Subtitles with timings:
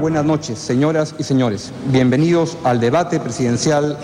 [0.00, 1.72] buenas noches, señoras y señores.
[1.88, 3.98] Bienvenidos al debate presidencial.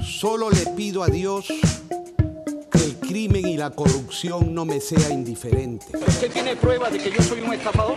[0.00, 1.48] Solo le pido a Dios
[2.70, 5.86] que el crimen y la corrupción no me sea indiferente.
[6.06, 7.96] ¿Usted tiene pruebas de que yo soy un estafador?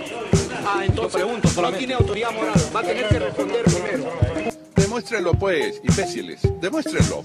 [0.65, 2.55] Ah, entonces pregunto, no tiene autoridad moral.
[2.75, 4.05] Va a tener que responder primero.
[4.75, 6.41] Demuéstrenlo pues, imbéciles.
[6.59, 7.23] Demuéstrenlo.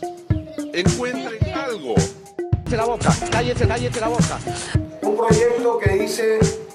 [0.74, 1.94] Encuentren algo.
[2.64, 4.38] Cállese la boca, cállese, cállese la boca.
[5.00, 6.67] Un proyecto que dice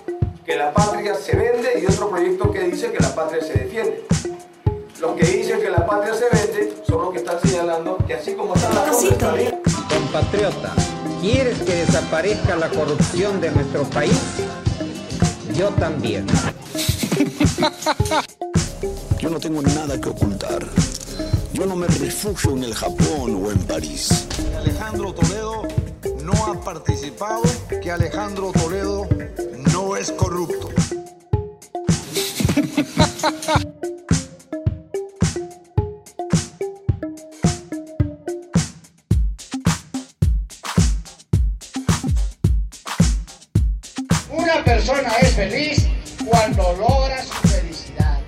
[0.45, 4.05] que la patria se vende y otro proyecto que dice que la patria se defiende.
[4.99, 8.33] Los que dicen que la patria se vende son los que están señalando que así
[8.33, 9.61] como están las cosas está bien.
[9.89, 10.73] Compatriota,
[11.21, 14.19] ¿quieres que desaparezca la corrupción de nuestro país?
[15.53, 16.25] Yo también.
[19.19, 20.65] Yo no tengo nada que ocultar.
[21.53, 24.27] Yo no me refugio en el Japón o en París.
[24.57, 25.61] Alejandro Toledo
[26.23, 27.43] no ha participado,
[27.81, 29.07] que Alejandro Toledo
[29.83, 30.69] no es corrupto.
[44.29, 45.87] Una persona es feliz
[46.25, 48.19] cuando logra su felicidad.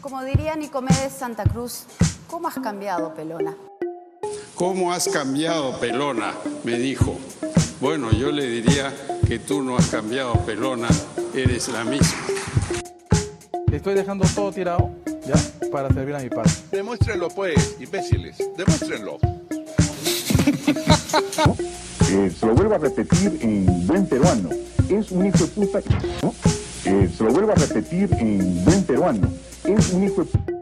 [0.00, 1.86] Como diría Nicomedes Santa Cruz,
[2.28, 3.56] ¿cómo has cambiado, Pelona?
[4.62, 6.34] ¿Cómo has cambiado, Pelona?
[6.62, 7.18] Me dijo.
[7.80, 8.94] Bueno, yo le diría
[9.26, 10.86] que tú no has cambiado, Pelona,
[11.34, 12.16] eres la misma.
[13.72, 14.88] Estoy dejando todo tirado,
[15.26, 15.34] ya,
[15.72, 16.52] para servir a mi padre.
[16.70, 18.36] Demuéstrenlo pues, imbéciles.
[18.56, 19.18] Demuéstrenlo.
[22.14, 24.50] Eh, se lo vuelvo a repetir en buen peruano.
[24.88, 25.80] Es un hijo de puta.
[26.22, 26.32] ¿no?
[26.84, 29.28] Eh, se lo vuelvo a repetir en buen peruano.
[29.64, 30.61] Es un hijo de puta.